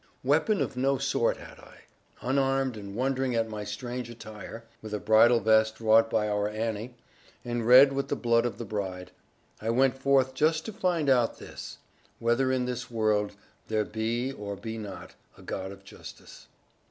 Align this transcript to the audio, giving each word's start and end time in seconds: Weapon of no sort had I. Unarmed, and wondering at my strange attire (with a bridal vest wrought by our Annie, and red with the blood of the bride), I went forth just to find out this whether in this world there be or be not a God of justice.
Weapon 0.23 0.61
of 0.61 0.75
no 0.75 0.97
sort 0.97 1.37
had 1.37 1.59
I. 1.59 1.81
Unarmed, 2.21 2.75
and 2.75 2.95
wondering 2.95 3.35
at 3.35 3.47
my 3.51 3.63
strange 3.63 4.09
attire 4.09 4.63
(with 4.81 4.95
a 4.95 4.99
bridal 4.99 5.39
vest 5.39 5.79
wrought 5.79 6.09
by 6.09 6.27
our 6.27 6.49
Annie, 6.49 6.95
and 7.45 7.67
red 7.67 7.93
with 7.93 8.07
the 8.07 8.15
blood 8.15 8.43
of 8.47 8.57
the 8.57 8.65
bride), 8.65 9.11
I 9.61 9.69
went 9.69 9.95
forth 9.95 10.33
just 10.33 10.65
to 10.65 10.73
find 10.73 11.07
out 11.07 11.37
this 11.37 11.77
whether 12.17 12.51
in 12.51 12.65
this 12.65 12.89
world 12.89 13.35
there 13.67 13.85
be 13.85 14.31
or 14.31 14.55
be 14.55 14.79
not 14.79 15.13
a 15.37 15.43
God 15.43 15.71
of 15.71 15.83
justice. 15.83 16.47